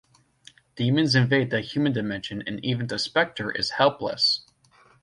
[0.77, 4.41] Demons invade the human dimension and even the Spectre is helpless.